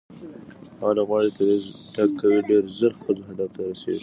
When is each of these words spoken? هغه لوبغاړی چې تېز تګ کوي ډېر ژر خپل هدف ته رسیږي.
هغه 0.79 0.93
لوبغاړی 0.97 1.29
چې 1.35 1.35
تېز 1.39 1.63
تګ 1.95 2.09
کوي 2.19 2.39
ډېر 2.49 2.63
ژر 2.77 2.91
خپل 2.99 3.17
هدف 3.27 3.49
ته 3.55 3.61
رسیږي. 3.67 3.99